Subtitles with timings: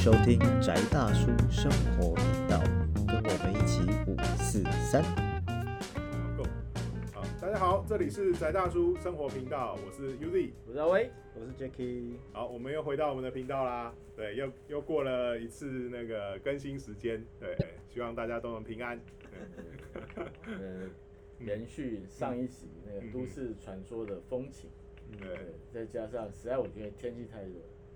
[0.00, 2.58] 收听宅大叔生活频道，
[3.06, 5.02] 跟我们一起五四三。
[6.38, 6.42] 够
[7.12, 10.52] 好，大家好，这里是宅大叔生活频道，我是 Uzi。
[10.66, 13.94] 我是阿威，我是 Jacky，好，我们又回到我们的频道啦。
[14.16, 17.54] 对，又又过了一次那个更新时间，对，
[17.92, 18.98] 希望大家都能平安。
[20.46, 20.88] 呃，
[21.40, 24.70] 延 续上一集那个都市传说的风情，
[25.20, 25.28] 对，
[25.74, 27.50] 对，再加上实在我觉得天气太热，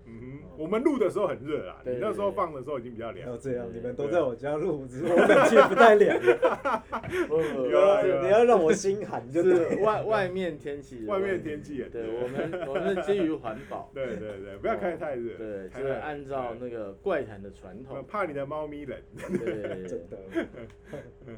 [0.06, 3.36] 嗯哼，我们录的时候很热啊，你那时候放的时候已经比较凉要。
[3.36, 6.18] 这样，你们都在我家录，只是我冷气不太凉。
[8.22, 15.36] 你要让我心寒就是外外面天气， 外面天气也对我们我们是基于环保， 对对对，不要开太热。
[15.38, 18.98] 对，就是按照那个怪谈的传对统，怕你的猫咪冷。
[19.16, 20.18] 对真的。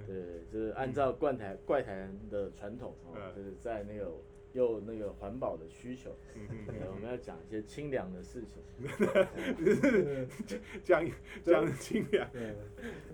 [0.07, 2.95] 对，就是按照怪谈怪谈的传统
[3.35, 4.11] 就是在那个
[4.57, 8.63] 又那个环保的需求，我们要讲一些清凉的事情。
[10.83, 11.07] 讲
[11.45, 12.55] 讲清凉，对，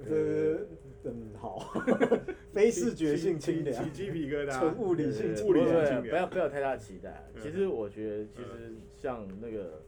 [0.06, 1.58] 这嗯好，
[2.52, 3.84] 非视觉性清凉。
[3.84, 4.56] 起，鸡皮疙瘩。
[4.60, 6.02] 纯物理性对物理性清凉。
[6.02, 7.24] 不要不要太大期待。
[7.40, 9.82] 其实我觉得，其实像那个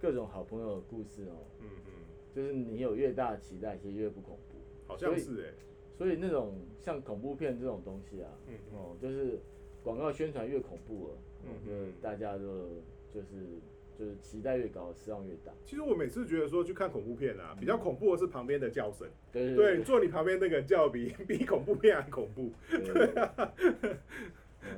[0.00, 1.92] 各种好朋友的故事哦，嗯嗯，
[2.32, 4.58] 就是你有越大的期待，其实越不恐怖。
[4.86, 5.52] 好像是哎。
[5.98, 8.30] 所以那种像恐怖片这种东西啊，
[8.72, 9.38] 哦，就是
[9.82, 11.14] 广告宣传越恐怖了，
[11.68, 12.44] 嗯大家就
[13.12, 13.58] 就是
[13.98, 15.52] 就是期待越高，失望越大。
[15.64, 19.08] 其实我每次觉得说去看恐怖片啊，比较恐怖的是旁边的叫声。
[19.32, 22.50] 对对，坐你旁边那个人叫比 比恐怖片还恐怖。
[22.68, 23.94] 对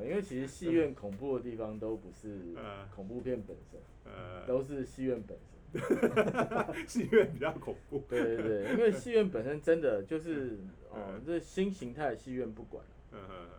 [0.08, 5.52] 因为其实戏院恐怖的地方都不是嗯恐怖片本身，呃，都是戏院本身。
[6.86, 8.04] 戏院比较恐怖。
[8.08, 10.58] 对对对，因为戏院本身真的就是
[10.90, 12.84] 哦嗯，这新形态的戏院不管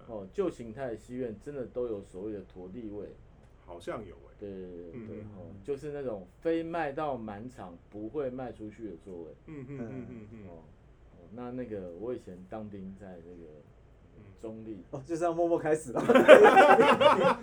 [0.07, 3.07] 哦，旧形态的戏院真的都有所谓的陀地位。
[3.65, 4.33] 好像有哎。
[4.39, 9.31] 对对对嗯对，嗯哦，就是那种非卖到满场不会卖出去的座位。
[9.47, 10.47] 嗯嗯嗯嗯嗯。
[10.49, 10.51] 哦，
[11.13, 13.49] 哦，那那个我以前当兵在那个
[14.17, 16.03] 嗯中立，哦，就这样默默开始了。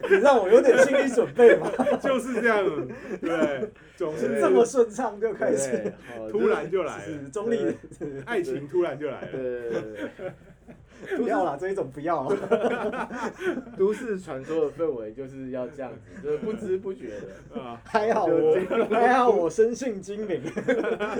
[0.02, 1.70] 你 你让我有点心理准备嘛，
[2.02, 2.62] 就是这样，
[3.18, 7.74] 对， 总是这么顺畅就开对始，，哦突然就来是了，中立，
[8.26, 9.32] 爱情突然就来了。
[9.32, 10.32] 对对对对对。
[11.16, 12.36] 不要啦，这一种不要啊。
[13.78, 17.26] 都市传说的氛围就是要这样子，就是不知不觉的。
[17.60, 18.56] 啊，还好我
[18.90, 20.42] 还好我生性精明，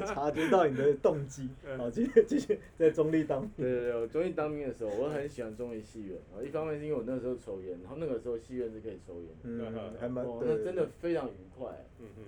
[0.06, 1.48] 察觉到你的动机。
[1.76, 3.40] 好，继续继续在中立当。
[3.56, 6.16] 对对对，我中立当兵的时候，我很喜欢中立戏院。
[6.34, 9.70] 啊，一方面是因为我那时候抽烟，然后那个时候戏院是可以抽烟的。
[9.70, 11.68] 嗯，还蛮哦，那真的非常愉快。
[12.00, 12.24] 嗯嗯，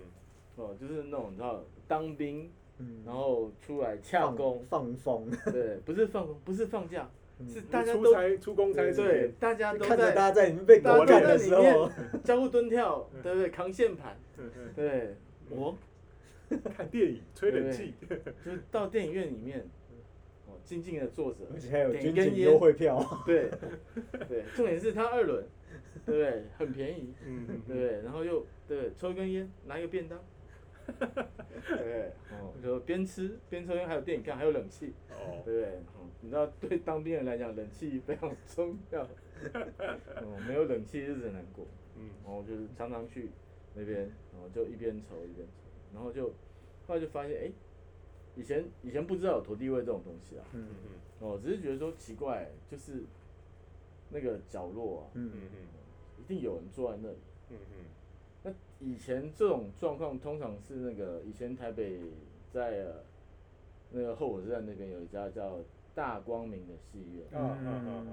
[0.57, 11.91] 哦，就是那种你知道当兵，嗯然后出来洽工，放风，对，不是放工，不是放假，嗯是大家都出差出公差对，，大家都看着大在家在里面被大家都狗干的在里面时候，
[12.25, 13.49] 交 互蹲跳，对不对？
[13.51, 15.17] 扛线盘，嗯嗯对，
[15.51, 15.77] 我
[16.77, 17.95] 看电影吹冷气，
[18.45, 19.61] 就是到电影院里面，
[20.47, 23.23] 哦，静静的坐着，而且还有点一根军警优烟，惠票。
[23.27, 23.51] 对，
[24.29, 25.45] 对，重点是他二轮，
[26.05, 26.45] 对不对？
[26.59, 28.03] 很便宜，嗯嗯对？
[28.03, 30.19] 然后又对，抽一根烟，拿一个便当，
[31.77, 35.69] 对，哦， 就边吃边抽烟，还有电影看，还有冷气，哦，对不对？
[35.99, 41.67] 嗯，你知道对当兵人来讲，冷气非常重要，哦，没有冷气日子很难过，
[41.97, 42.11] 嗯。
[42.25, 43.31] 然后就是常常去
[43.75, 44.01] 那边，
[44.33, 46.29] 然后就一边抽一边抽，然后就
[46.87, 47.53] 后来就发现，哎，
[48.35, 53.03] 以前以前不知道有投地位这种东西啊，嗯嗯哦，只是觉得说奇怪，就是
[54.11, 55.59] 那个角落啊，嗯嗯嗯。
[56.19, 57.17] 一定有人坐在那里。
[57.51, 57.85] 嗯嗯。
[57.85, 58.02] 那
[58.85, 62.01] 以前这种状况通常是那个以前台北
[62.53, 62.95] 在、呃、
[63.93, 65.61] 那个后火车站那边有一家叫
[65.95, 67.25] 大光明的戏院，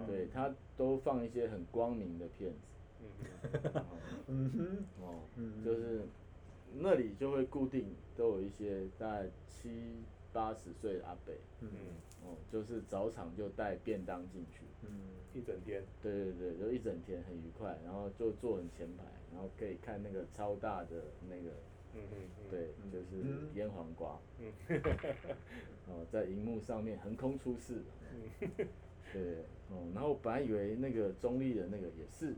[0.05, 3.01] 对，他都放一些很光明的片子，
[3.73, 3.85] 嗯
[4.27, 6.01] 嗯哼，哦，嗯就是
[6.77, 9.71] 那里就会固定都有一些大概七
[10.31, 11.69] 八十岁的阿伯，嗯，
[12.23, 15.17] 哦，就是早场就带便当进去，嗯。
[15.31, 21.49] 一整天，对对对，就一整天很愉快，然后就坐很前排，然后可以看那个超大的那个，
[21.93, 23.53] 嗯嗯嗯，对，就是嗯。
[23.55, 24.53] 腌黄瓜，嗯。
[25.87, 28.29] 哦，在荧幕上面横空出世，嗯。
[29.13, 32.35] 对，哦，然后本来以为那个中立的那个也是，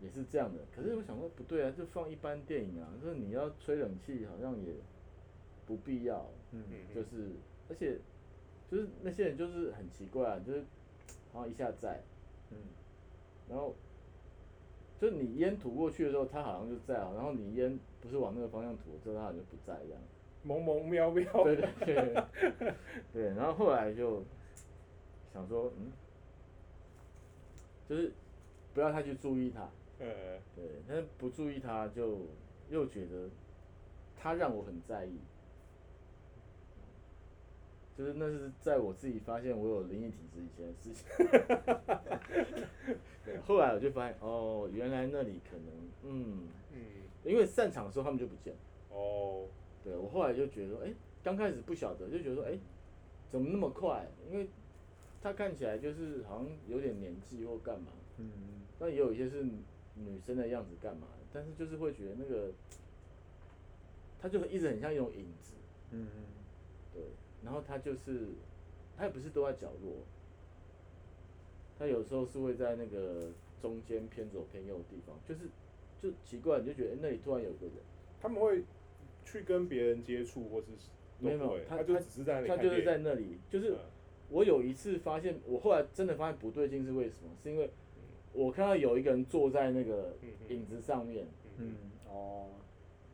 [0.00, 4.74] 也是这样的，可是我想说不对啊，就放一般电影啊，就是你要吹冷气好像也
[5.66, 6.64] 不必要，嗯。
[6.70, 7.32] 嗯就是
[7.68, 7.98] 而且
[8.68, 10.64] 就是那些人就是很奇怪啊，就是
[11.32, 12.02] 好像一下在，
[12.50, 12.58] 嗯。
[13.48, 13.74] 然后
[15.02, 20.00] 就是你烟吐过去的时候，他好像就在啊，然后你烟不是往那个方向吐，之后他好像就不在这样。
[20.44, 22.74] 萌萌喵喵，对对对
[23.12, 24.22] 对，然后后来就
[25.34, 25.90] 想说，嗯，
[27.88, 28.12] 就是
[28.72, 29.62] 不要太去注意他，
[29.98, 32.20] 呃，对，但是不注意他就
[32.70, 33.28] 又觉得
[34.16, 35.18] 他让我很在意，
[37.96, 41.04] 就是那是在我自己发现我有灵异体质以前的事情。
[43.24, 45.66] 对，后来我就发现，哦，原来那里可能，
[46.02, 46.78] 嗯，嗯，
[47.24, 48.58] 因为散场的时候他们就不见了。
[48.90, 49.46] 哦，
[49.84, 50.92] 对我后来就觉得说，哎、
[51.22, 52.58] 刚开始不晓得，就觉得说，哎、
[53.30, 54.06] 怎么那么快？
[54.30, 54.48] 因为
[55.22, 58.30] 他看起来就是好像有点年纪或干嘛，嗯，
[58.80, 59.44] 那也有一些是
[59.94, 62.50] 女生的样子干嘛，但是就是会觉得那个，
[64.20, 65.52] 他就一直很像一种影子，
[65.92, 66.08] 嗯，
[66.92, 67.02] 对，
[67.44, 68.26] 然后他就是，
[68.96, 69.92] 他也不是都在角落，
[71.78, 73.28] 他有时候是会在那个
[73.60, 75.40] 中间偏左偏右的地方，就是
[76.00, 77.74] 就奇怪，你就觉得、诶那里突然有个人，
[78.20, 78.62] 他们会
[79.24, 80.66] 去跟别人接触，或是
[81.18, 83.78] 没有他就只是在那里他就是在那里，就是嗯
[84.30, 87.30] 我有一次发现，我后来真的发现不对劲是为什么？
[87.42, 87.70] 是因为
[88.32, 90.14] 我看到有一个人坐在那个
[90.48, 91.26] 影子上面，
[91.58, 91.74] 嗯，
[92.08, 92.46] 哦，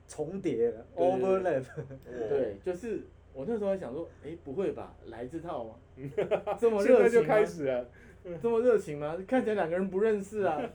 [0.06, 3.02] 重叠，overlap，哇对，就是
[3.38, 5.76] 我那时候还想说，哎、不会吧，来这套吗？
[6.58, 7.88] 这么热情吗开始了，
[8.42, 9.16] 这么热情吗？
[9.28, 10.60] 看起来两个人不认识啊，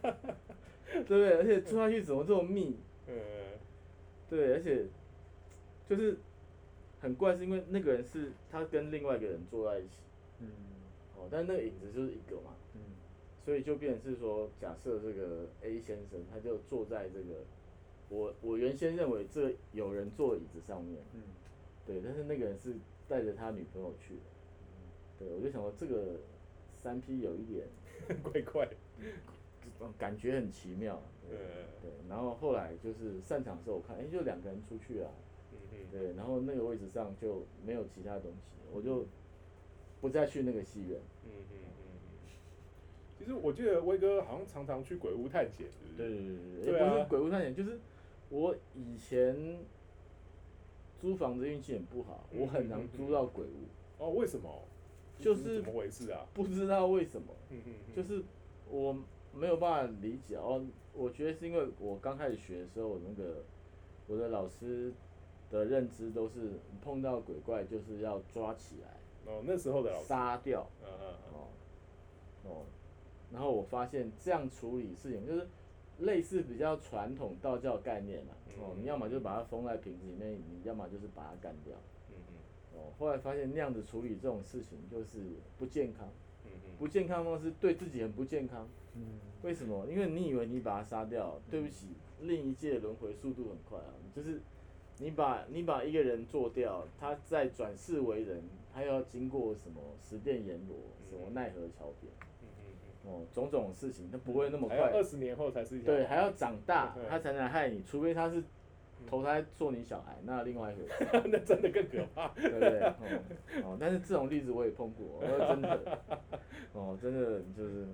[0.87, 1.33] 对不对？
[1.33, 2.77] 而且坐下去怎么这么密？
[3.09, 3.13] 嗯，
[4.29, 4.85] 对，而且
[5.89, 6.15] 就是
[7.01, 9.97] 很怪，是因为那个人是他跟另外一个人坐在一起，
[10.39, 10.47] 嗯
[11.17, 12.79] 哦，但那个影子就是一个嘛，嗯
[13.43, 17.43] 所以就变成是说，假设这个 A 先生他就坐在这个
[18.07, 21.23] 我我原先认为这有人坐的椅子上面，嗯
[21.85, 22.75] 对，但是那个人是
[23.07, 24.21] 带着他女朋友去的，
[25.19, 26.19] 对，我就想说这个
[26.81, 27.67] 三 P 有一点
[28.23, 28.67] 怪怪，
[29.97, 35.11] 感觉很奇妙，对嗯对，然后后来就是散场的时候我看，哎、就两个人出去啊，
[35.91, 39.05] 对，然后那个位置上就没有其他东西，我就
[40.01, 42.29] 不再去那个戏院，嗯嗯嗯嗯。
[43.17, 46.17] 其实我记得威哥好像常常去鬼屋探险，对是？
[46.17, 46.25] 对
[46.63, 47.79] 对对，也不是鬼屋探险，就是
[48.29, 49.57] 我以前
[51.03, 53.67] 租房子运气很不好，我很难租到鬼屋，
[53.97, 54.49] 哦，为什么？
[55.19, 56.25] 就是怎么回事啊？
[56.33, 57.33] 不知道为什么，
[57.93, 58.23] 就是
[58.69, 58.95] 我
[59.33, 60.65] 没有办法理解哦。
[60.93, 63.43] 我觉得是因为我刚开始学的时候，那个
[64.07, 64.93] 我的老师
[65.51, 68.97] 的认知都是碰到鬼怪就是要抓起来
[69.29, 71.47] 哦，那时候的老师，杀掉嗯嗯嗯哦
[72.49, 72.65] 哦，
[73.29, 75.47] 然后我发现这样处理事情就是
[76.05, 81.75] 类似比较传统道教概念嘛哦，你要么就把它封在瓶子里面，你要么就是把它干掉
[82.09, 82.93] 嗯嗯哦。
[82.99, 85.19] 后来发现那样子处理这种事情就是
[85.57, 86.07] 不健康，
[86.45, 88.67] 嗯嗯，不健康的方式对自己很不健康。
[88.95, 89.85] 嗯为什么？
[89.87, 91.87] 因为你以为你把它杀掉，对不起，
[92.21, 94.39] 另一界轮回速度很快啊，就是
[94.99, 98.41] 你把你把一个人做掉，他再转世为人，
[98.73, 100.77] 他要经过什么十殿阎罗，
[101.09, 102.32] 什么奈何桥边，嗯嗯
[103.03, 108.41] 哦，种种事情，他不会那么快二，十年后才是对，还要长大对，他才能害你，除非他是
[109.05, 111.21] 投胎做你小孩，那另外一回事。
[111.25, 112.29] 那真的更可怕。
[112.29, 112.79] 对不对？
[112.79, 112.95] 哦，
[113.65, 115.99] 哦，但是这种例子我也碰过，我说真的，
[116.73, 117.87] 哦，真的就是，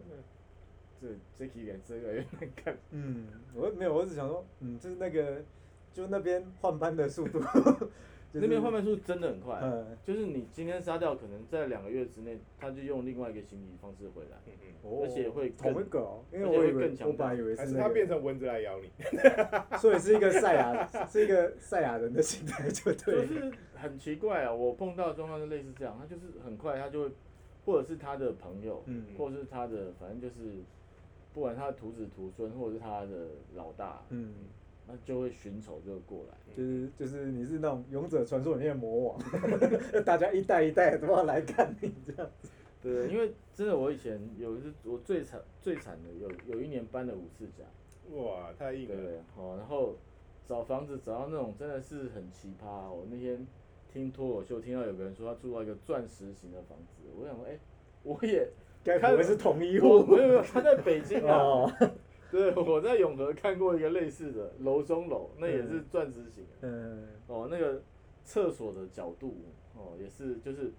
[1.02, 5.42] 这这题给这个有点看，嗯，我没有，我只想说，嗯，就是那个，
[5.92, 7.40] 就那边换班的速度，
[8.32, 9.98] 就是那边换班速度真的很快，嗯。
[10.04, 17.12] 就是你今天杀掉，可能在两个月之内，他就用另外一个行李方式回来，嗯嗯，哦而且会更同一个哦，因为而且会我以为更强大。
[17.12, 18.90] 我本来以为还是他是那个，变成蚊子来咬你。
[19.80, 23.26] 所以是一个赛亚， 是一个赛亚人的心态，就对了。
[23.26, 27.12] 就是很奇怪啊，我碰到的状况是类似这样，他就是很快他就会，
[27.66, 29.06] 或者是他的朋友，嗯。
[29.18, 30.60] 或者是他的，反正就是，
[31.34, 34.34] 不管他的徒子徒孙，或者是他的老大，嗯，
[34.90, 36.36] 那就会寻仇就过来。
[36.58, 39.20] 就是就是你是那种勇者传说里面的魔王，
[40.04, 42.32] 大家一代一代都要来看你这样。
[42.82, 47.64] 对，因为真的我以前有一次我最惨最惨的有有一年搬了五次家，
[48.16, 48.96] 哇，太硬了。
[48.96, 49.22] 对
[49.58, 49.96] 然后
[50.48, 53.46] 找房子找到那种真的是很奇葩哦、我那天
[53.94, 57.60] 听脱口秀听到有个人说他住到一个钻石型的房子，我想说，哎、
[58.04, 58.48] 我也
[58.84, 59.90] 该不会是同一户？
[60.00, 61.38] 我没有没有，他在北京啊。
[61.38, 61.72] 哦，
[62.32, 66.68] 对，我在永和看过一个类似的楼中楼，那也是嗯钻石型的。
[66.68, 67.82] 嗯哦，那个
[68.24, 69.36] 厕所的角度
[69.76, 70.72] 哦，也是就是，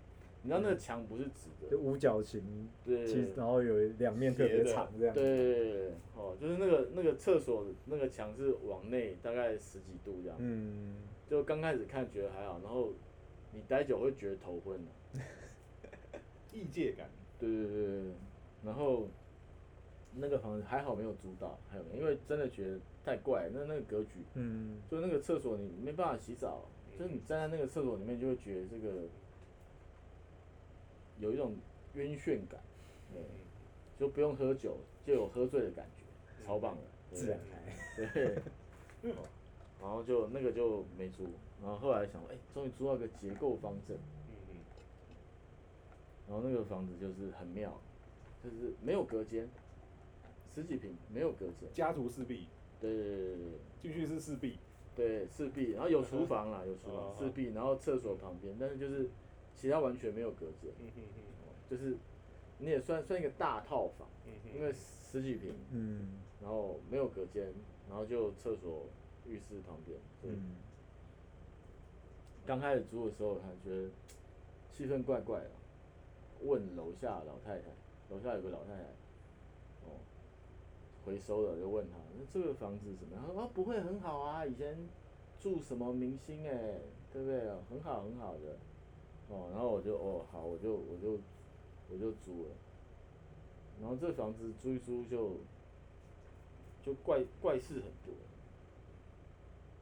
[0.42, 5.14] 你知道那个墙不是直的，就五角形，对其实然后有两面特别长这样。
[5.14, 12.92] 对哦，就是那个那个厕所那个墙是往内大概十几度这样，嗯，就刚开始看觉得还好，然后
[13.52, 15.20] 你待久会觉得头昏的、
[16.52, 17.08] 异界感。
[17.38, 18.12] 对对对对对，
[18.62, 19.08] 然后
[20.14, 26.64] 那个房子还好没有租到，还有没有因为真的觉得太怪，那那个格局，嗯，就那个厕所你没办法洗澡，
[26.98, 29.04] 就是你站在那个厕所里面就会觉得这个
[31.18, 31.54] 有一种
[31.94, 32.60] 晕眩感，
[33.12, 33.22] 对，
[33.98, 36.04] 就不用喝酒就有喝醉的感觉，
[36.44, 37.60] 超棒的，对自然来。
[39.02, 39.22] 对，哦
[39.80, 41.24] 然后就那个就没租，
[41.62, 44.34] 然后后来想说，哎、终于租到一个结构方正，嗯。
[44.50, 44.56] 嗯，
[46.28, 47.80] 然后那个房子就是很妙，
[48.44, 49.48] 就是没有隔间，
[50.54, 52.48] 十几平没有隔间，家徒四壁，
[52.80, 53.58] 对对对对对。
[53.80, 54.58] 继续是四壁，
[54.94, 59.08] 对四壁，然后有厨房啦，有厨哦房四壁，然后厕所旁边，但是就是
[59.54, 61.96] 其他完全没有隔间，嗯哼哼，就是
[62.58, 66.20] 你也算算一个大套房，嗯哼，因为十几平，嗯。
[66.42, 67.52] 然后没有隔间，
[67.86, 68.86] 然后就厕所、
[69.26, 70.56] 浴室旁边，所以嗯。
[72.46, 73.90] 刚开始租的时候，还觉得
[74.72, 75.50] 气氛怪怪的。
[76.42, 77.66] 问楼下老太太，
[78.08, 78.86] 楼下有个老太太，哦，
[81.04, 83.24] 回收的就问他，那这个房子怎么样？
[83.26, 84.76] 他说哦不会很好啊，以前
[85.40, 86.80] 住什么明星哎、
[87.12, 87.40] 对不对？
[87.68, 88.58] 很好很好的，
[89.28, 91.18] 哦，然后我就哦好，我就我就
[91.90, 92.50] 我就租了，
[93.80, 95.36] 然后这房子租一租就
[96.82, 98.14] 就怪怪事很多，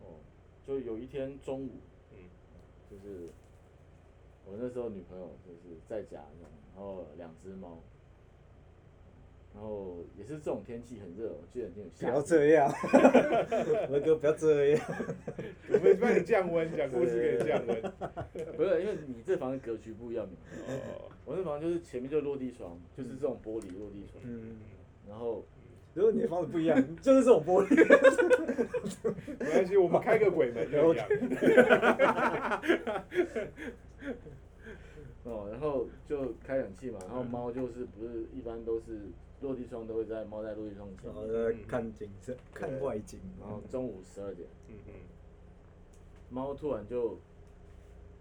[0.00, 0.20] 哦，
[0.66, 1.70] 就有一天中午。
[1.70, 2.24] 嗯
[2.90, 3.28] 就是
[4.46, 7.76] 我那时候女朋友就是在家然后两只猫，
[9.58, 12.70] 然后也是这种天气很热，我记得已经有不要下雨这样，
[13.90, 14.80] 我的哥不要这样。
[15.68, 17.82] 我们帮你降温，讲故事给你降温。
[18.56, 20.24] 不是因为你这房子格局不一样，
[20.68, 24.58] 哦，我那房子就是前面就落地窗，就是这种玻璃落地窗，嗯，
[25.08, 25.44] 然后
[25.92, 27.74] 如果你的房子不一样，就是这种玻璃。
[29.40, 31.08] 没关系，我们开个鬼门就一样。
[35.24, 43.20] 哦，然后就开冷气嘛，然后猫就是不是一般都是落地窗都会在猫在落地窗前然后面，在看景色，看外景。
[43.40, 44.48] 然后中午十二点。
[44.68, 44.92] 嗯嗯
[46.30, 47.18] 猫突然就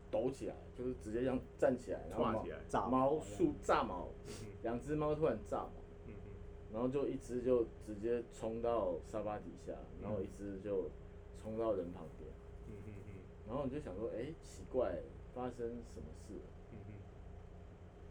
[0.09, 2.25] 抖起来，就是直接这样站起来，然后
[2.71, 2.89] 毛。
[2.89, 4.33] 毛竖炸毛，嗯
[4.63, 5.71] 两只猫突然炸毛，
[6.05, 6.31] 嗯嗯
[6.71, 10.89] 然后就一只就直接冲到沙发底下，然后一只就
[11.41, 12.29] 冲到人旁边，
[12.67, 13.13] 嗯嗯嗯
[13.47, 14.99] 然后你就想说，哎、奇怪，
[15.33, 16.56] 发生什么事了？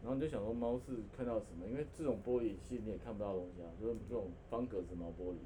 [0.07, 1.67] 然后你就想说猫是看到什么？
[1.67, 5.39] 因为这种玻璃其实你也看不到东西啊，就是这种方格子毛玻璃，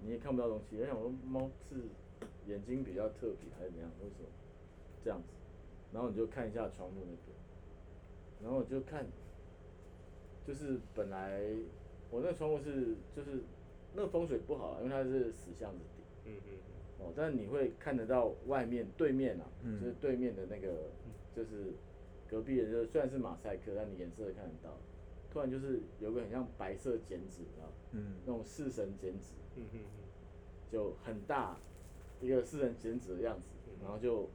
[0.00, 0.76] 你也看不到东西。
[0.78, 1.74] 我想说猫是
[2.46, 3.90] 眼睛比较特别还是怎样？
[4.00, 4.28] 为什么
[5.02, 5.26] 这样子？
[5.92, 7.36] 然后你就看一下窗户那边，
[8.40, 9.04] 然后我就看，
[10.46, 11.42] 就是本来
[12.12, 13.42] 我那窗户是就是
[13.92, 16.04] 那个风水不好啊，因为它是死巷子底。
[16.26, 20.68] 嗯嗯哦，但是你会看得到外面对面啊，嗯就是对面的那个，
[21.34, 21.72] 就是
[22.30, 24.76] 隔壁的，就是虽然是马赛克，但你颜色看得到。
[25.32, 27.72] 突然就是有个很像白色剪纸，你知道吗？
[27.92, 28.16] 嗯。
[28.24, 29.80] 那种四神剪纸，嗯嗯
[30.70, 31.56] 就很大
[32.20, 33.48] 一个四神剪纸的样子，
[33.82, 34.28] 然后就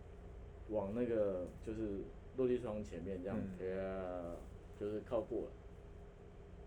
[0.69, 2.01] 往那个就是
[2.37, 4.35] 落地窗前面这样，嗯，
[4.79, 5.47] 就是靠过来，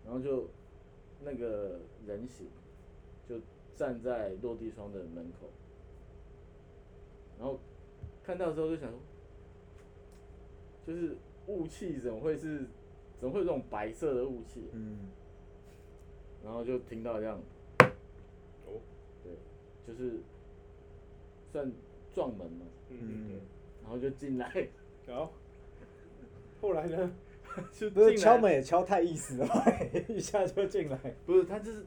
[0.05, 0.47] 然后就
[1.23, 2.47] 那个人形
[3.27, 3.39] 就
[3.75, 5.49] 站在落地窗的门口，
[7.37, 7.59] 然后
[8.23, 8.99] 看到之后就想说，
[10.89, 11.15] 就是
[11.45, 12.65] 雾气怎么会是
[13.19, 14.63] 怎么会有这种白色的雾气？
[14.73, 14.97] 嗯
[16.43, 17.39] 然后就听到这样，
[18.65, 18.79] 哦，
[19.23, 19.31] 对，
[19.85, 20.13] 就是
[21.51, 21.71] 算
[22.11, 23.39] 撞门嘛，嗯
[23.83, 24.67] 然后就进来，
[25.05, 25.29] 然后
[26.59, 27.11] 后来呢？
[27.73, 29.47] 就不是敲门也敲太意思了，
[30.07, 31.85] 一下就进来，不是他就是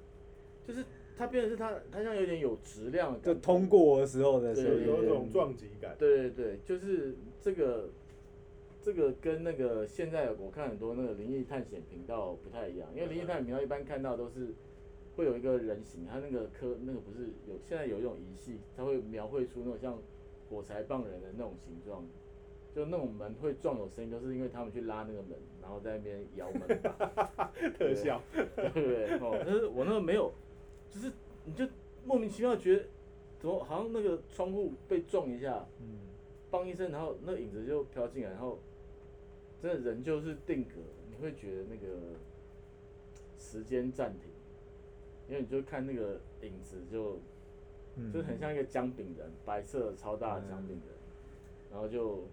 [0.66, 0.84] 就是
[1.16, 4.86] 他变成是他他像有点有质量的感觉，就通过的时候的对声音。
[4.86, 5.96] 有一种撞击感。
[5.98, 7.88] 对对对，就是这个
[8.82, 14.54] 这个跟那个现在我看很多那个灵异探险频道不太一样，因为灵异探险频道一般看到都是
[15.16, 19.98] 会有一个人形，他那个科那个不是有现在有一种仪器，它会描绘出那种像
[20.50, 22.04] 火柴棒人的那种形状。
[22.74, 27.52] 就那种门会撞有声音，都是因为他们去拉那个门，然后在那边摇门把。
[27.78, 28.18] 特效。
[28.32, 29.18] 对不对？
[29.18, 30.32] 哦，但是我那个没有，
[30.88, 31.12] 就是
[31.44, 31.66] 你就
[32.06, 32.84] 莫名其妙觉得
[33.38, 35.98] 怎么好像那个窗户被撞一下，嗯
[36.50, 38.58] 梆一声，然后那影子就飘进来，然后
[39.62, 40.70] 真的人就是定格，
[41.08, 41.86] 你会觉得那个
[43.38, 44.28] 时间暂停，
[45.28, 47.20] 因为你就看那个影子就
[47.94, 50.96] 嗯就很像一个姜饼人，白色超大的姜饼人，
[51.70, 52.24] 然后就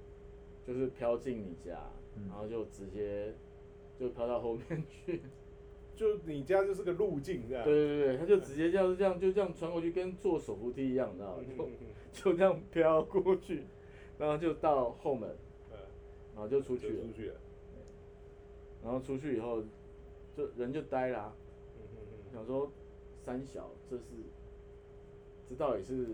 [0.66, 1.80] 就是飘进你家，
[2.16, 3.32] 嗯然后就直接
[4.00, 5.22] 就飘到后面去。
[5.96, 7.64] 就你家就是个路径，这样。
[7.66, 11.44] 对对对，他就直接这样这样就这样穿过去，跟坐手扶梯一样，你知道吗？
[12.14, 13.66] 就 就这样飘过去，
[14.18, 15.38] 然后就到后门，嗯
[16.40, 17.12] 然后就出去了出。
[17.12, 17.36] 去了。
[18.82, 19.62] 然后出去以后，
[20.38, 21.36] 就人就呆啦、
[21.76, 22.72] 嗯嗯嗯想说
[23.26, 24.04] 三小这是
[25.50, 26.08] 这到底是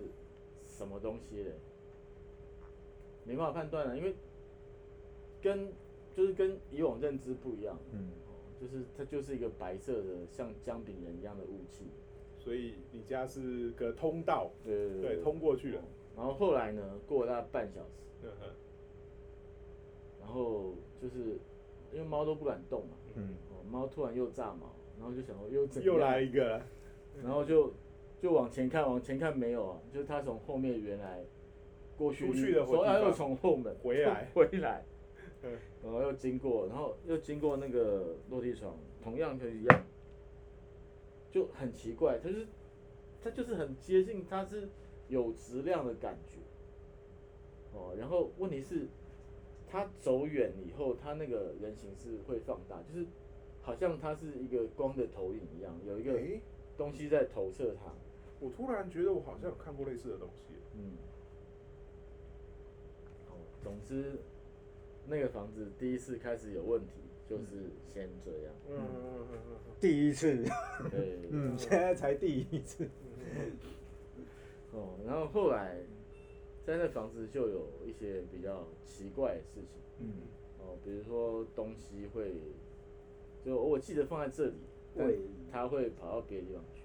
[0.66, 1.52] 什么东西嘞？
[3.24, 4.16] 没办法判断了，因为
[5.44, 5.72] 跟
[6.12, 11.86] 就是跟以往认知不一样，嗯哦就是它就是一个白色的像姜饼人一样的雾气，
[12.40, 15.84] 所以你家是个通道，对对对，通过去了。
[16.16, 17.90] 然后后来呢，过了大概半小时，
[18.24, 18.48] 嗯哼
[20.26, 21.38] 然后就是
[21.94, 23.36] 因为猫都不敢动嘛，嗯。
[23.52, 26.60] 哦，猫突然又炸毛，然后就想说又怎又来一个，
[27.24, 27.72] 然后就
[28.20, 31.24] 就往前看，往前看没有啊，就是他从后面原来
[31.96, 34.84] 过去出去的说他又地方从后门回来 回来，
[35.44, 35.52] 嗯。
[35.84, 39.84] 然后又经过，然后又经过那个落地窗，同样就是一样，
[41.30, 42.48] 就很奇怪，它就是
[43.22, 44.68] 它就是很接近，它是
[45.08, 46.40] 有质量的感觉，
[47.74, 48.88] 哦，然后问题是，
[49.68, 53.06] 它走远以后，他那个人形是会放大，就是
[53.62, 56.42] 好像他是一个光的投影一样，有一个诶？
[56.78, 57.90] 东西在投射它，
[58.42, 60.92] 我突然觉得我好像有看过类似的东西，嗯，
[63.30, 64.20] 哦，总之，
[65.08, 66.96] 那个房子第一次开始有问题，
[67.30, 70.44] 就是先这样，嗯嗯嗯嗯第一次，
[70.92, 72.86] 对，嗯，现在才第一次，
[74.74, 75.78] 哦，然后后来
[76.66, 80.08] 在那房子就有一些比较奇怪的事情，嗯。
[80.60, 82.34] 哦，比如说东西会，
[83.44, 84.56] 就我记得放在这里，
[84.96, 85.20] 但会。
[85.52, 86.82] 它会跑到别的地方去。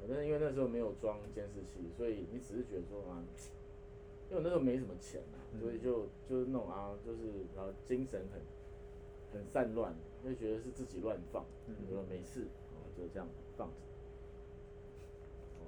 [0.00, 3.24] 哦但是因为那时候没有装监视器，所以你只是觉得说啊，
[4.30, 7.18] 因为我那时候没什么钱啊，所以就就是那种啊，就是
[7.56, 8.40] 然后精神很
[9.32, 12.42] 很散乱，就觉得是自己乱放，就说没事，
[12.72, 13.74] 哦，就这样放着。
[15.58, 15.66] 哦，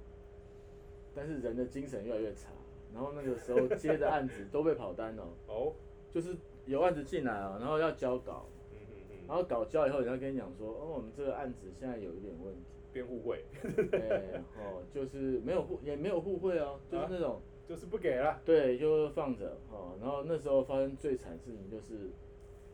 [1.14, 2.50] 但是人的精神越来越差，
[2.92, 5.72] 然后那个时候接的案子都被跑单了，哦，
[6.10, 12.62] 就是有案子进来啊，然后要交稿，嗯嗯嗯，然后稿交以后，人家跟你讲说，哦，我们这个案子现在有一点问题。
[12.92, 13.42] 辩护会
[13.90, 19.96] 对，哦，就是没有互也没有互惠哦，就是那种、就是不给了，对，就放着哦。
[19.98, 22.10] 然后那时候发生最惨的事情就是，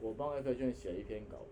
[0.01, 1.47] 我帮 F 卷写了一篇稿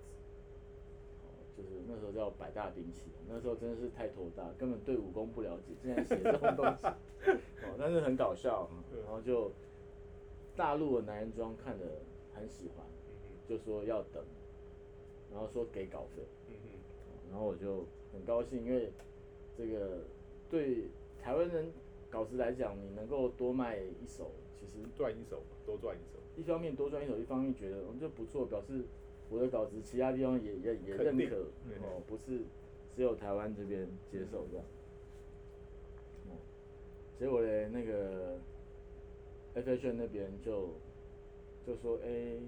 [1.56, 6.86] 就是那时候叫百大兵器，那时候真的是太头大，根本对武功不了解，竟然写这种东西，
[7.64, 8.68] 哦，但是很搞笑，
[9.04, 9.50] 然后就
[10.54, 11.84] 大陆的男人装看的
[12.34, 14.22] 很喜欢，嗯就说要等，
[15.33, 16.22] 然后说给稿费。
[17.28, 18.92] 然后我就很高兴，因为
[19.59, 19.98] 这个
[20.48, 20.88] 对
[21.20, 21.70] 台湾人
[22.09, 28.85] 稿子来讲，你能够多卖一手，其实嗯，赚一手嘛，多赚一手，一方面多赚一手，一方面觉得我们就不错，表示
[29.28, 32.42] 我的稿子其他地方也也也认可嗯哦，不是
[32.94, 34.64] 只有台湾这边接受这样。
[36.28, 36.38] 哦，
[37.18, 38.38] 结果嘞，那个
[39.54, 40.70] F H N 那边就
[41.66, 42.38] 就说，哎、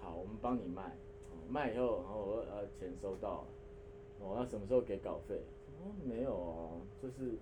[0.00, 0.82] 好，我们帮你卖，
[1.30, 3.46] 哦，卖以后，然后我呃钱收到了，
[4.20, 5.36] 哦，那什么时候给稿费？
[5.80, 7.36] 哦，没有哦，就是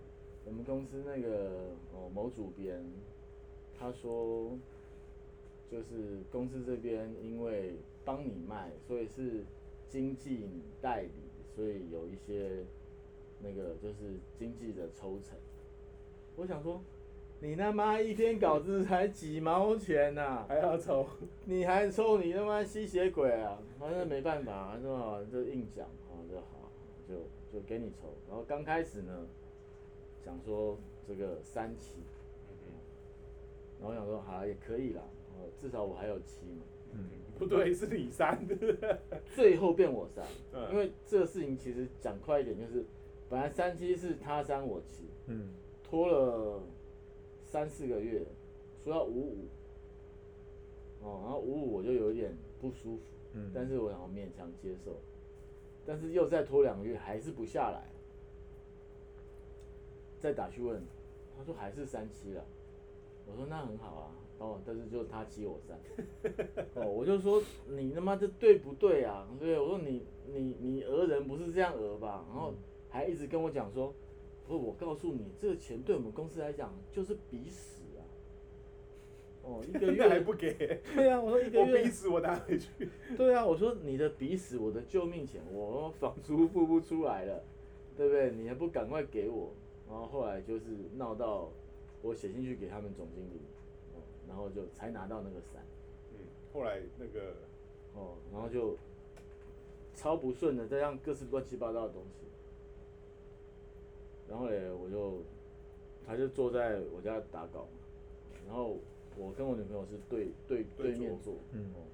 [0.44, 2.84] 我们公司那个哦某主编，
[3.78, 4.58] 他说，
[5.70, 9.44] 就是公司这边因为帮你卖，所以是
[9.88, 11.10] 经纪你代理，
[11.54, 12.64] 所以有一些
[13.40, 15.36] 那个就是经纪的抽成。
[16.36, 16.82] 我想说，
[17.40, 21.06] 你他妈一篇稿子才几毛钱呐、还要抽，
[21.44, 23.58] 你还抽你他妈吸血鬼啊！
[23.78, 26.70] 反正没办法，他说好就硬讲，好就好，
[27.08, 27.14] 就
[27.52, 28.14] 就给你抽。
[28.28, 29.26] 然后刚开始呢，
[30.24, 32.00] 想说这个三期，
[33.78, 35.02] 然后我想说好也可以啦，
[35.36, 36.62] 哦至少我还有期嘛。
[36.92, 37.05] 嗯，
[37.38, 38.98] 不对，是你删的，
[39.35, 40.70] 最后变我删，嗯。
[40.70, 42.85] 因为这个事情其实讲快一点，就是
[43.28, 45.50] 本来三七是他删我七，嗯。
[45.83, 46.62] 拖了
[47.44, 48.24] 三四个月，
[48.83, 49.48] 说要五五，
[51.02, 53.02] 哦，然后五五我就有一点不舒服，
[53.35, 53.50] 嗯。
[53.55, 54.96] 但是我想要勉强接受，
[55.85, 57.85] 但是又再拖两个月还是不下来，
[60.18, 60.83] 再打去问，
[61.37, 62.44] 他说还是三七了，
[63.26, 65.78] 我说那很好啊，哦，但是就他七我三，
[66.74, 69.28] 哦，我就说你他妈这对不对啊？
[69.38, 72.24] 对，我说你你你讹人不是这样讹吧？
[72.28, 72.52] 然后
[72.88, 73.94] 还一直跟我讲说，
[74.48, 78.02] 不，我告诉你，这个钱对我们公司来讲就是鼻屎啊。
[79.44, 80.52] 哦，一个月还不给，
[80.94, 82.68] 对啊，我说一个我月鼻屎我拿回去，
[83.16, 87.44] 对啊，我说你的鼻屎，我的救命钱，我房租付不出来了，
[87.96, 88.33] 对不对？
[88.33, 89.52] 你还不赶快给我？
[89.88, 91.48] 然后后来就是闹到
[92.02, 93.62] 我写信去给他们总经理，哦，
[94.28, 95.62] 然后就才拿到那个伞，
[96.12, 96.18] 嗯，
[96.52, 97.35] 后来那个
[97.94, 98.76] 哦，然后就
[99.94, 102.26] 超不顺的，这样各式乱七八糟的东西。
[104.28, 105.22] 然后嘞，我就
[106.06, 107.78] 他就坐在我家打稿嘛，
[108.46, 108.78] 然后
[109.16, 111.70] 我跟我女朋友是对对对对面坐坐，嗯。
[111.74, 111.85] 哦，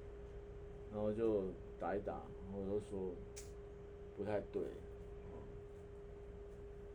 [0.91, 1.43] 然后就
[1.79, 3.13] 打一打，然后我就说
[4.17, 5.43] 不太对，哦，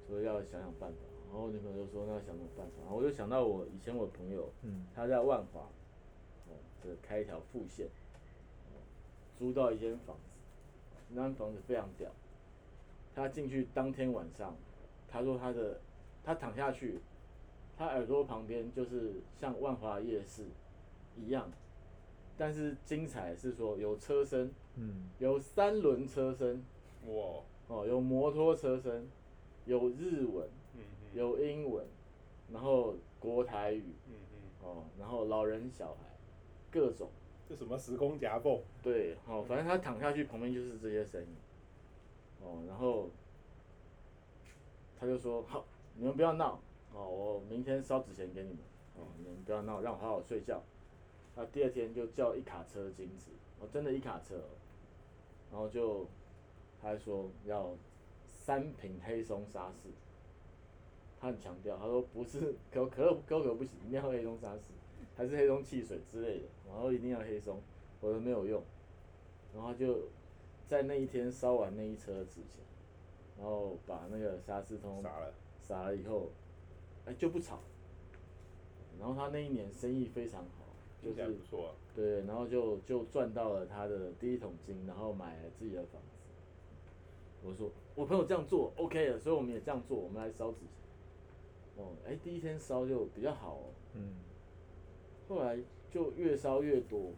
[0.08, 0.96] 所以要想想办法。
[1.34, 2.64] 然后我女朋友就说那要想想办？
[2.64, 4.86] 法，然后我就想到我以前我朋友，嗯。
[4.94, 5.62] 他在万华，
[6.46, 7.88] 哦，这开一条副线，
[8.68, 8.78] 哦，
[9.36, 10.30] 租到一间房子，
[11.08, 12.08] 那间房子非常屌。
[13.16, 14.56] 他进去当天晚上，
[15.08, 15.80] 他说他的
[16.22, 17.00] 他躺下去，
[17.76, 20.44] 他耳朵旁边就是像万华夜市
[21.16, 21.50] 一样，
[22.36, 25.10] 但是精彩是说有车身，嗯。
[25.18, 26.64] 有三轮车身，
[27.06, 29.08] 哇，哦，有摩托车身，
[29.64, 30.48] 有日文，
[31.14, 31.86] 有英文，
[32.52, 36.00] 然后国台语，嗯嗯，哦，然后老人小孩，
[36.70, 37.08] 各种，
[37.48, 38.60] 这什么时空夹缝？
[38.82, 41.28] 对，哦，反正他躺下去旁边就是这些声音，
[42.42, 43.08] 哦，然后
[44.98, 46.60] 他就说好，你们不要闹，
[46.92, 48.58] 哦，我明天烧纸钱给你们，
[48.96, 50.62] 哦，你们不要闹，让我好好睡觉。
[51.36, 54.50] 他第二天就叫一卡车金子，哦，真的一卡车哦，
[55.52, 56.06] 然后就
[56.80, 57.76] 他还说要
[58.30, 59.88] 三瓶黑松沙士，
[61.24, 64.64] 他很强调，他说不是 可可乐可可不行，一定要黑松沙士，
[65.16, 67.62] 还是黑松汽水之类的，然后一定要黑松，
[67.98, 68.62] 否则没有用。
[69.54, 70.10] 然后就
[70.66, 72.62] 在那一天烧完那一车纸钱，
[73.38, 75.32] 然后把那个沙士通撒了，
[75.62, 76.28] 撒了以后，
[77.06, 77.58] 哎就不吵。
[79.00, 80.66] 然后他那一年生意非常好，
[81.00, 81.74] 就是不错啊。
[81.96, 86.18] 对，然后就就赚到了他的第一桶金，然后买了自己的房子。
[87.42, 90.83] 我说我朋友这样做 OK 了，所以我们也这样做，我们来烧纸钱。
[91.76, 94.14] 哦，哎，第一天烧就比较好哦，嗯。
[95.28, 95.58] 后来
[95.90, 97.12] 就越烧越多，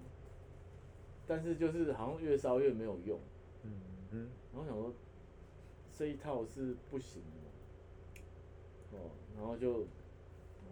[1.27, 3.19] 但是就是好像越烧越没有用。
[3.65, 3.73] 嗯
[4.13, 4.93] 嗯然后想说
[5.93, 7.21] 这一套是不行
[8.93, 9.81] 的，哦，然后就，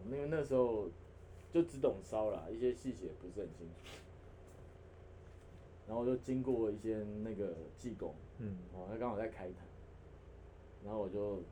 [0.07, 0.89] 因为那时候
[1.51, 3.91] 就只懂烧啦，一些细节不是很清楚，
[5.89, 8.59] 然后就经过一些那个技工，嗯。
[8.73, 9.67] 哦，他刚好在开台，
[10.85, 11.43] 然后我就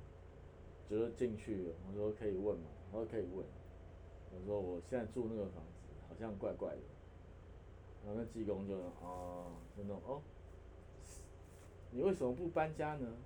[0.88, 2.68] 就是进去，我说可以问吗？
[2.90, 3.44] 我说可以问，
[4.30, 6.82] 我说我现在住那个房子好像怪怪的，
[8.04, 10.22] 然后那技工就哦，就那种哦，
[11.90, 13.16] 你为什么不搬家呢？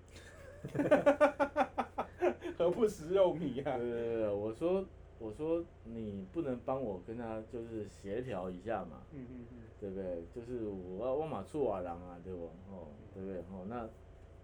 [2.59, 3.77] 何不食肉糜啊？
[3.77, 4.85] 对对对，我说
[5.19, 10.25] 我说你不能帮我跟他就是协调一下嘛，嗯嗯嗯，对不对？
[10.35, 12.45] 就是我要我马处瓦郎啊，对不？
[12.71, 13.39] 哦，对不对？
[13.43, 13.89] 哦，那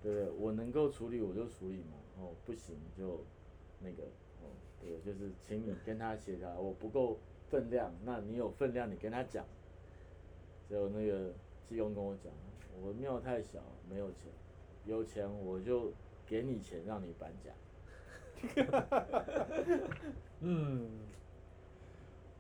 [0.03, 0.31] 对不对？
[0.31, 3.25] 我能够处理我就处理嘛，哦，不行就
[3.81, 4.03] 那个，
[4.41, 9.45] 哦，对，就是请你跟他协调，我不够分量，那你有分量你跟他讲。
[10.69, 11.33] 结果那个
[11.67, 12.33] 技工跟我讲，
[12.81, 14.33] 我庙太小，没有钱，
[14.85, 15.93] 有钱我就
[16.27, 17.53] 给你钱让你搬家。
[20.41, 20.89] 嗯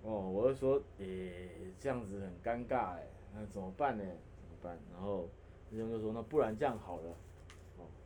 [0.03, 4.05] 哦，我就说，诶、这样子很尴尬哎，那怎么办呢？
[4.05, 4.77] 怎么办？
[4.93, 5.29] 然后
[5.71, 7.15] 师兄就说，那不然这样好了，哦，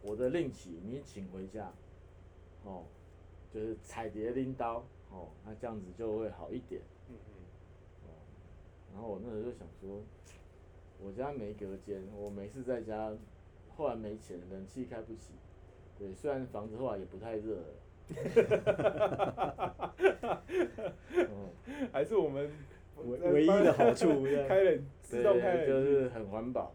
[0.06, 1.68] 我的令旗你请回家，
[2.64, 2.84] 哦，
[3.52, 6.80] 就是彩蝶拎刀，哦，那这样子就会好一点。
[7.10, 7.34] 嗯嗯，
[8.06, 8.08] 哦，
[8.94, 10.00] 然后我那时候就想说，
[11.02, 13.12] 我家没隔间，我没事在家，
[13.76, 15.34] 后来没钱，冷气开不起，
[15.98, 17.64] 对，虽然房子后来也不太热了。
[21.12, 21.50] 嗯，
[21.92, 22.48] 还是我们
[23.04, 26.72] 唯唯一的好处 开冷自动开对，就，是很环保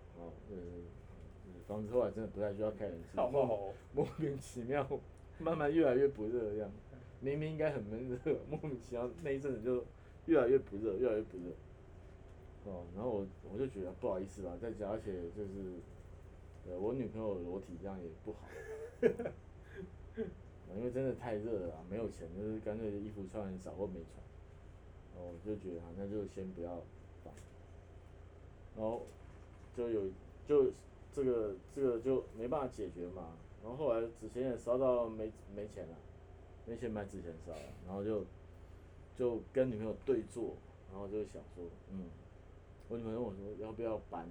[1.72, 3.16] 房子后来真的不太需要开冷气，
[3.96, 4.86] 莫名其妙，
[5.40, 9.86] 慢慢越来越不热的样子，明明应该很闷热，莫名其妙那一阵子就
[10.26, 11.44] 越来越不热，越来越不热。
[12.66, 15.80] 哦，然后我我就觉得不好意思吧，在家，而且就是，
[16.70, 18.48] 呃我女朋友裸体这样也不好，
[20.68, 24.22] 哦因为真的太热了啊，没有钱，就是干脆衣服穿很少或没穿，
[25.16, 26.84] 然后，我就觉得好那就先不要
[27.24, 27.34] 放，
[28.76, 29.02] 然后
[29.76, 30.04] 就有
[30.46, 30.72] 就
[31.14, 35.96] 这个这个就没办法解决嘛，然后后来纸钱也烧到没没钱了，
[36.66, 38.26] 没钱买纸钱烧了，然后就
[39.16, 40.56] 就跟女朋友对坐，
[40.92, 42.06] 然后就想说，嗯，
[42.90, 44.28] 我女朋友问我说要不要搬，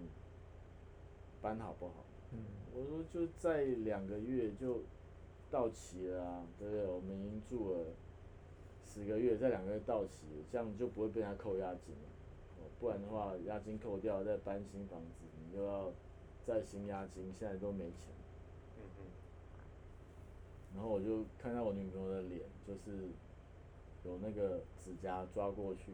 [1.42, 2.04] 搬好不好？
[2.32, 2.38] 嗯
[2.72, 4.82] 我说就在两个月就
[5.50, 6.86] 到期了啊，对不对？
[6.86, 7.84] 我们已经住了
[8.84, 12.08] 十个月，在两个月到期，这样就不会被他扣押金了。
[12.60, 15.92] 哦，不然的话，押金扣掉，再搬新房子，你又要
[16.46, 18.08] 再新押金，现在都没钱。
[18.76, 19.04] 嗯嗯，
[20.74, 23.08] 然后我就看到我女朋友的脸，就是
[24.04, 25.92] 有那个指甲抓过去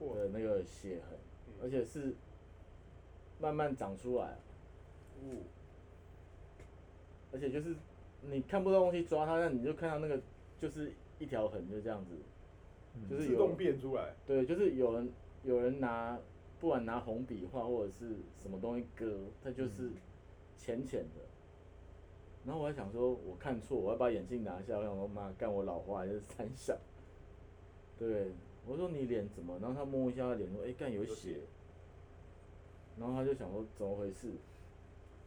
[0.00, 2.14] 的那个血痕，嗯而且是
[3.38, 4.38] 慢慢长出来。
[5.22, 5.36] 哦，
[7.32, 7.76] 而且就是
[8.22, 10.20] 你看不到东西抓它，但你就看到那个
[10.58, 12.16] 就是一条痕，就这样子，
[13.08, 15.12] 就是有自动变出来，对，就是有人
[15.44, 16.18] 有人拿
[16.60, 19.90] 不管拿红笔画或者是什么东西割，它就是
[20.58, 21.22] 浅浅的。
[22.44, 24.76] 然后我还想说，我看错，我要把眼镜拿下。
[24.76, 26.76] 我想说，妈，干我老花还是三下？
[27.98, 28.32] 对，
[28.66, 29.58] 我说你脸怎么？
[29.60, 31.40] 然后他摸一下他脸，说，哎、干有血。
[32.98, 34.32] 然后他就想说怎么回事？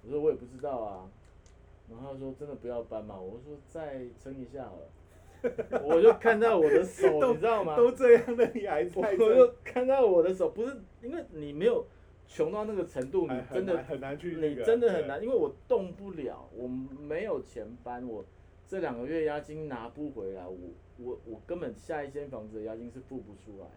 [0.03, 1.09] 我说我也不知道啊。
[1.89, 4.87] 然后他说真的不要搬嘛，我说再撑一下好了。
[5.83, 7.75] 我就看到我的手，你知道吗？
[7.75, 11.85] 都这样了，你还我就看到我的手，不是因为你没有
[12.27, 18.23] 穷到那个程度，你真的很难去你真的很难，因为我动不了，我没有钱搬，我
[18.65, 20.57] 这两个月押金拿不回来，我
[20.97, 23.67] 我我根本下一间房子的押金是付不出来，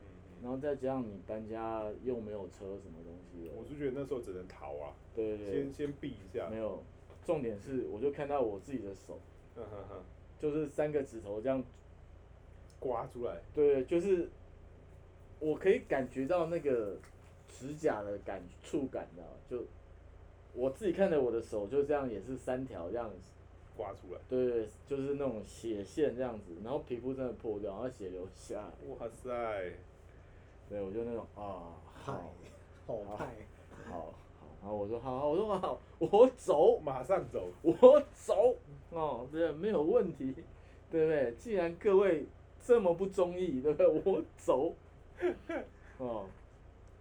[0.00, 0.06] 嗯
[0.42, 6.56] 然后再加上你搬家又没有车什么东西的，我是觉得那时候只能逃啊，对对先先避一下，没。
[6.56, 6.82] 有，
[7.24, 9.20] 重点是我就看到我自己的手，
[9.54, 10.02] 哼哼哼，
[10.42, 11.62] 就是三个指头这样，
[12.80, 14.28] 刮出来，对，就是
[15.38, 16.96] 我可以感觉到那个
[17.48, 19.64] 指甲的感触感的，就
[20.52, 23.16] 我自己看着我的手就这样，也是三条这样子。
[23.74, 28.70] 刮出来，对对，就是那种血线这样子，然后皮肤真的破掉，然后血流下来。
[28.86, 29.72] 哇塞，
[30.68, 31.72] 对，我就那种啊，
[32.04, 32.34] 派好，
[32.86, 33.34] 好派，
[33.88, 34.14] 好，好，
[34.62, 38.54] 然后我说好，我说好，我走，马上走，我走，
[38.90, 40.32] 哦，对，没有问题，
[40.88, 41.34] 对不对？
[41.34, 42.24] 既然各位
[42.60, 44.02] 这么不中意，对不对？
[44.04, 44.72] 我走，
[45.98, 46.26] 哦，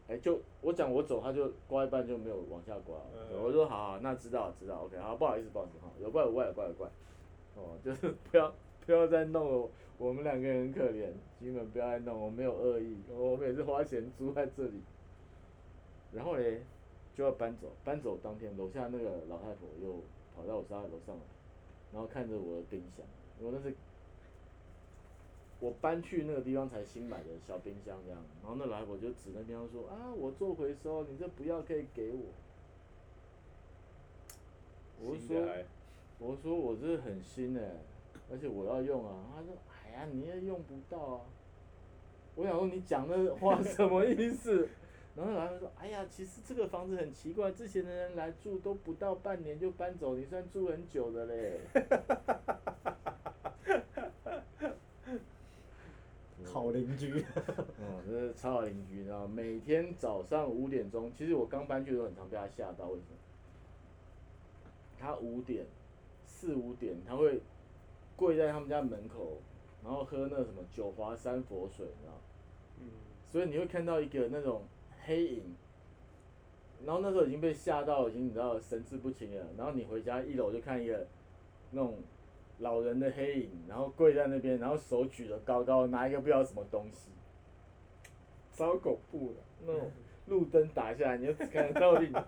[0.08, 2.98] 哎，就我讲我走，他就刮一半就没有往下刮，
[3.40, 6.88] 我说好，那知道知道，OK，好，不好意思不好意思，哈，有怪有怪有怪有怪，
[7.56, 8.52] 哦，就是不要
[8.88, 9.70] 不要再弄了，
[10.00, 14.82] 我们两个人很可怜，基本不要再弄，我没有恶意，我每次花钱租在这里，
[16.12, 16.64] 然后嘞
[17.16, 20.02] 就要搬走，搬走当天楼下那个老太婆又
[20.36, 21.22] 跑到我家楼上来，
[21.94, 23.06] 然后看着我的冰箱，
[23.40, 23.76] 因为那是
[25.60, 32.22] 我搬去那个地方才新买的小冰箱这样，然后那老太婆就指那冰箱说啊，我做回收，你这不要可以给我。
[35.04, 35.66] 我就说新的还
[36.20, 37.78] 我说我这很新哎、
[38.32, 39.26] 而且我要用啊。
[39.36, 41.22] 他说哎呀，你也用不到啊。
[42.36, 44.70] 我想说你讲那话什么意思？
[45.16, 51.60] 然后老太婆说，哎呀，其实这个房子很奇怪，之前的人来住都不到半年就搬走，你算住很久的嘞。
[56.46, 57.10] 好邻居，
[57.80, 59.34] 哦，这是超好邻居，你知道吗？
[59.34, 63.16] 每天早上五点钟，其实我刚搬去的时候很常被他吓到，为什么？
[65.00, 65.66] 他五点、
[66.26, 67.40] 四五点，他会
[68.18, 69.42] 跪在他们家门口，
[69.82, 72.20] 然后喝那什么九华山佛水，你知道吗？
[72.82, 72.90] 嗯，
[73.30, 74.64] 所以你会看到一个那种
[75.06, 75.56] 黑影，
[76.86, 79.46] 然后那时候已经被吓到，已经你知道神志不清了。
[79.58, 81.08] 然后你回家一楼就看一个
[81.72, 81.98] 那种
[82.60, 87.10] 老人的黑影，然后跪在那边，然后手举得高高，拿一个不知道什么东西，
[88.54, 89.40] 超恐怖的。
[89.66, 89.92] 那种
[90.28, 92.24] 路灯打下来，你就只看得到影子。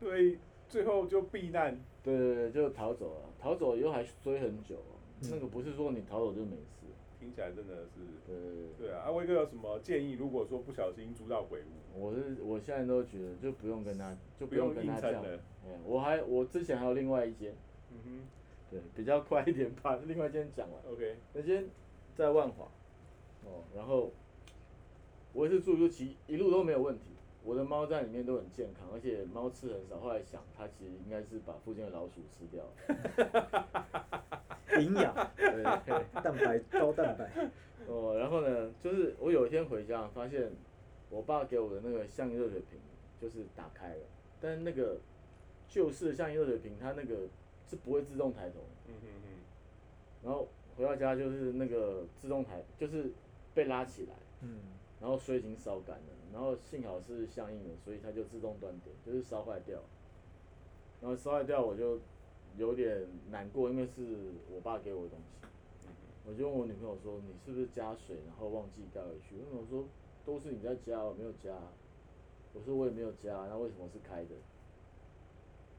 [0.00, 3.20] 所以最后就避难，对对对，就逃走了。
[3.38, 4.76] 逃走以后还追很久，
[5.22, 6.86] 那个不是说你逃走就没事。
[7.24, 8.86] 听起来真的是，对对对。
[8.86, 9.04] 对啊。
[9.06, 10.12] 阿威哥有什么建议？
[10.12, 17.54] 如果说不小心租到鬼屋，我是我现在都觉得就不用跟他就不用用跟他讲，硬撑了哎，我还我之前还有另外一间，
[17.90, 18.20] 嗯哼
[18.70, 20.78] 对，比较快一点把另外一间讲完。
[20.92, 21.64] ，OK，那间
[22.14, 22.66] 在万华，
[23.46, 24.12] 哦，然后
[25.32, 27.06] 我也是住就其一路都没有问题，
[27.44, 29.98] 我的猫在里面都很健康，而且猫吃很少。
[29.98, 32.72] 后来想，它其实应该是把附近的老鼠吃掉了。
[34.80, 35.62] 营养，对。
[36.22, 37.30] 蛋白高蛋白，
[37.86, 40.50] 哦，然后呢，就是我有一天回家，发现
[41.10, 42.80] 我爸给我的那个象印热水瓶
[43.20, 44.02] 就是打开了，
[44.40, 44.98] 但是那个
[45.68, 47.28] 旧式的象印热水瓶，它那个
[47.68, 49.28] 是不会自动抬头嗯，嗯哼哼，
[50.24, 53.12] 然后回到家就是那个自动抬，就是
[53.54, 54.58] 被拉起来，嗯，
[55.00, 56.02] 然后水已经烧干了，
[56.34, 59.80] 然后幸好是相应的，所以它就自动断电，就是烧坏掉。
[61.00, 62.00] 然后烧坏掉我就
[62.56, 65.24] 有点难过，因为是我爸给我的东西。
[66.26, 69.86] 我就问我女朋友说：“你是不是加水，然后忘记带回去？”我友说
[70.24, 71.54] ：“都是你在加，我没有加。”
[72.52, 74.34] 我说：“我也没有加，那为什么是开的？”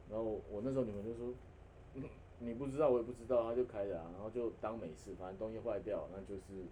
[0.07, 1.33] 然后我那时候女朋友就说
[1.95, 2.03] ：“嗯
[2.37, 6.63] 你不知道，我也不知道，他就开的啊。”然后就当没事，反正东西坏掉，那就是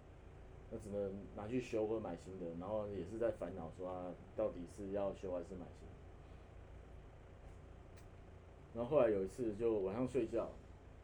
[0.70, 5.94] 那只能拿去修或买新的，然后也是在烦恼说他到底是要修还是买新的。
[8.74, 10.50] 然后后来有一次就晚上睡觉，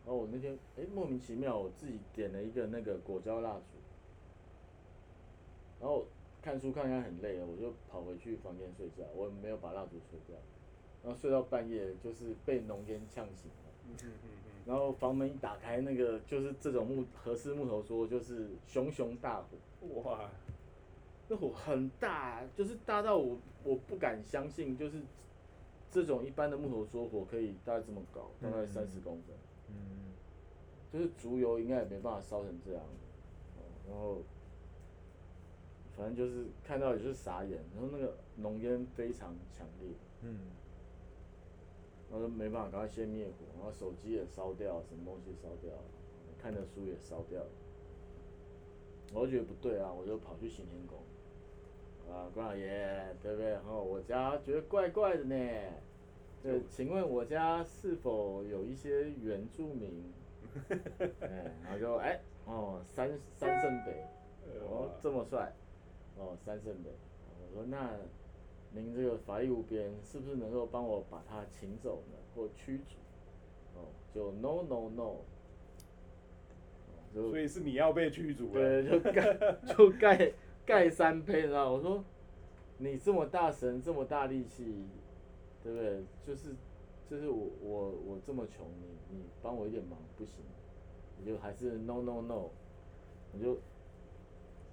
[0.05, 3.79] 然后我那天哎莫名其妙我自己点了一个那个果胶蜡烛，
[5.81, 6.07] 然后
[6.42, 10.37] 看书看看很累了，我就跑回去房间睡觉，我也没有把蜡烛吹掉，
[11.05, 13.70] 然后睡到半夜就是被浓烟呛醒了。
[14.66, 20.31] 然后房门一打开，那个就是这种木合适木头桌就是熊熊大火，哇，
[21.29, 25.01] 那火很大，就是大到我我不敢相信，就是
[25.90, 29.37] 这种一般的木头桌火可以大概这么高，大概嗯三十公分，
[29.68, 30.12] 嗯，
[30.92, 34.18] 就是竹油应该也没办法烧成这样，哦然后
[35.96, 39.90] 反正就是看到也是傻眼，然后那个浓烟非常强烈，
[40.23, 40.38] 嗯，
[42.11, 45.73] 然后没办法，赶快先灭火，然后手机也烧掉，什么东西烧掉，
[46.37, 47.51] 看的书也烧掉了，
[49.14, 50.99] 我就觉得不对啊，我就跑去行天宫，
[52.12, 53.51] 啊，关老爷，对不对？
[53.51, 55.37] 然后，我家觉得怪怪的呢，
[56.42, 60.12] 就，请问我家是否有一些原住民？
[61.20, 64.05] 哎， 然后就哎，哦，三三圣北，
[64.68, 65.53] 哦，这么帅，
[66.16, 66.90] 哦，三圣北，
[67.38, 67.96] 我说那。
[68.72, 72.96] 您这个法力无边，是不是能够帮我把他请走呢，或驱逐？
[73.74, 75.16] 哦，就 no no no，
[77.12, 78.52] 所以是你要被驱逐了。
[78.52, 79.37] 对，就盖
[79.74, 80.33] 就盖
[80.64, 82.04] 盖三胚，知道我说
[82.78, 84.87] 你这么大神，这么大力气，
[85.62, 86.04] 对不对？
[86.24, 86.54] 就是
[87.09, 90.37] 就是我我我这么穷，你你帮我一点忙不行？
[91.18, 92.50] 你就还是 no no no，
[93.33, 93.59] 我就。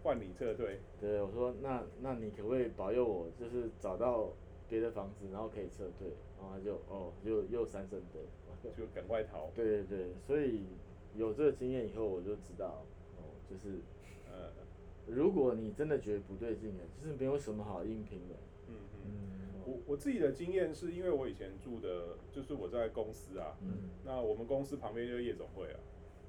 [0.08, 4.32] 换你撤退，对，我说那那你可不可以保佑我，就是找到
[4.70, 6.08] 别的房子，然后可以撤退，
[6.40, 8.22] 然后他就哦，又又三声对，
[8.72, 9.52] 就赶快逃。
[9.54, 10.64] 对对对，所以
[11.14, 12.86] 有这个经验以后，我就知道
[13.18, 13.80] 哦，就是
[14.32, 14.50] 呃，
[15.08, 18.36] 如果你真的觉得不对劲的，就是没有什么好硬拼的。
[18.70, 18.76] 嗯。
[19.04, 19.12] 嗯，
[19.66, 25.80] 我我自己的经验是因为我以前住的，就是我在公司啊，嗯，那我们公司旁边就是夜总会啊。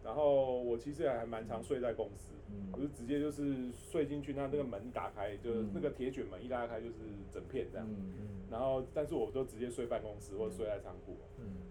[0.05, 2.33] 然后我其实还蛮常睡在公司，
[2.73, 6.95] 我就直接就是睡进去，那那个门一打开，就是那个铁卷门一拉开就是
[7.31, 7.87] 整片这样。
[8.51, 11.17] 然后，但是我都直接睡办公室或者睡在仓库。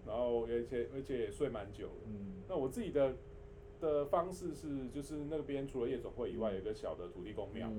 [0.05, 2.11] 然后而且而且也睡蛮久的。
[2.47, 3.15] 那我自己的
[3.81, 7.69] 的方式是，就是那边除了夜总会以外，有一个小的土地公庙。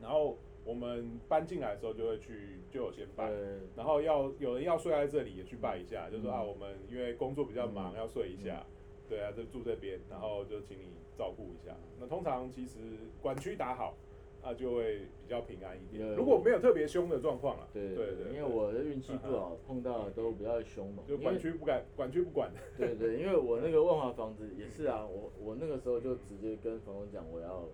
[0.00, 3.32] 然后我们搬进来的时候就会去，就有先拜。
[3.74, 8.66] 然后要有人要睡在这里也去拜一下，就说啊，我们因为工作比较忙，要睡一下。
[9.08, 10.84] 对啊，就住这边，然后就请你
[11.18, 11.76] 照顾一下。
[12.00, 12.78] 那通常其实
[13.20, 13.94] 管区打好，
[14.42, 16.14] 那就会比较平安一点。
[16.14, 21.02] 如果没有特别凶的状况啊，对对对，因为我的运气不好，碰到都比较凶嘛。
[21.06, 22.50] 就管区不敢，管区不管。
[22.76, 27.68] 对对，因为我那个万华房子也是啊，我我那个时候就直接跟房东讲，我要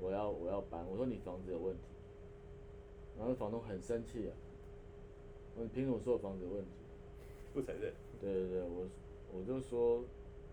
[0.00, 1.80] 我要我要搬，我说你房子有问题，
[3.18, 4.32] 然后房东很生气啊，
[5.56, 6.70] 我凭什么说我房子有问题？
[7.52, 7.92] 不承认。
[8.20, 8.86] 对对对，我
[9.36, 10.04] 我就说。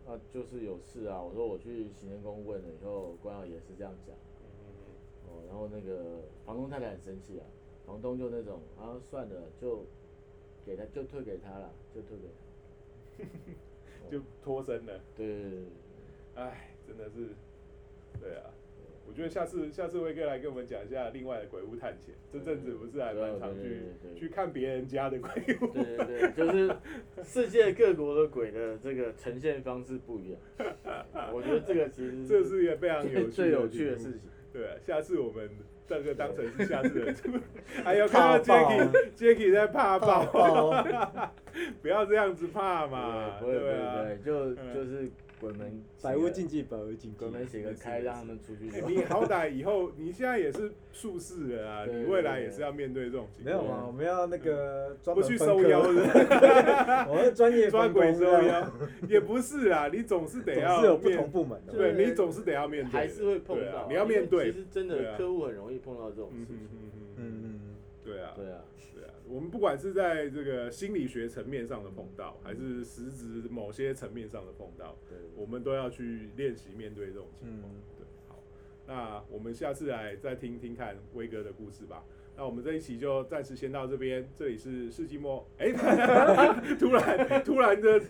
[0.06, 1.22] 那就是有事啊！
[1.22, 4.16] 我说我去行政宫问了以后，官老爷是这样讲。
[5.28, 7.46] 哦，然后那个房东太太很生气啊，
[7.86, 9.84] 房东就那种啊，算了，就
[10.64, 12.28] 给他，就退给他了，就退给
[13.18, 15.02] 他， 就脱身了。
[15.16, 15.64] 对对对。
[16.36, 17.30] 哎，真的是，
[18.20, 18.54] 对啊。
[19.08, 22.14] 我觉得下次下次威哥来跟我们讲一下另外的鬼屋探险。
[22.32, 23.84] 这阵子不是还蛮常去
[24.20, 25.30] 去看别人家的鬼
[25.62, 25.68] 屋。
[25.68, 26.76] 对对对，就是
[27.24, 30.40] 世界各国的鬼的这个呈现方式不一样。
[31.34, 34.30] 我觉得这个其实这是一个非常有最有趣的事情。
[34.52, 35.50] 对，下次我们
[35.88, 37.14] 这个当成是下次的。
[37.84, 40.26] 还有看到 Jacky Jacky 在怕爆，
[41.82, 43.40] 不要这样子怕嘛。
[43.40, 45.10] 对对对，就就是。
[45.40, 47.18] 鬼门百无禁忌，百无禁忌。
[47.18, 48.70] 鬼门写个开，让他们出去。
[48.88, 53.56] 你好歹以后，你现在也是术士了啊，你未来也是要面对这种情况。
[53.56, 55.90] 没有啊，我们要那个不去收妖的。
[57.10, 58.72] 我是专业抓鬼收妖，
[59.08, 60.80] 也不是啊，你总是得要。
[60.80, 61.74] 是有不同部门的。
[61.74, 62.92] 对，你总是得要面对。
[62.92, 64.52] 还是会碰到，你要面对。
[64.52, 66.56] 其实真的客户很容易碰到这种事情。
[66.56, 68.32] 嗯嗯嗯，对啊。
[68.36, 68.64] 对啊。
[69.28, 74.98] 我们不管是在这个心理学层面上的碰到，还是实质某些层面上的碰到，
[75.36, 77.72] 我们都要去练习面对这种情况。
[77.98, 78.44] 对，好，
[78.88, 82.04] 那我们下次来再听听看威哥的故事吧。
[82.38, 84.28] 那我们这一期就暂时先到这边。
[84.38, 85.72] 这里是世纪末，哎，
[86.78, 88.02] 突然突然的，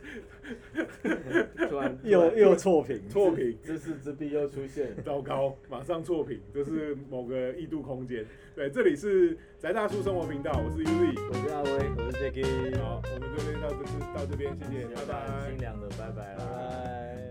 [1.70, 8.26] 突然 又又错评，错评，知识之壁又出现，糟糕，马上错评，这是某个异度空间。
[8.56, 12.78] 对，这里是宅大叔生活频道，我是 Uzi，我是阿威，我是 Jacky。
[12.80, 15.50] 好，我们这边到这次到这边，谢谢，拜拜。
[15.50, 17.25] 清凉的，拜拜，拜。